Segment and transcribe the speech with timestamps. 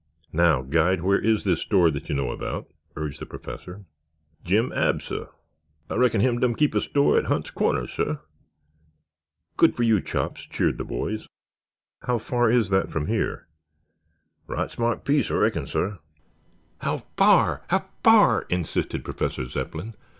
[0.33, 3.85] Now, guide, where is this store that you know about?" urged the Professor.
[4.43, 5.27] "Jim Abs', sah.
[5.91, 8.17] Ah reckon him done keep a store at Hunt's Corners, sah."
[9.57, 11.27] "Good for you, Chops," cheered the boys.
[12.01, 13.47] "How far is that from here?"
[14.47, 15.99] "Right smart piece, ah reckon, sah."
[16.79, 19.93] "How far, how far?" insisted Professor Zepplin.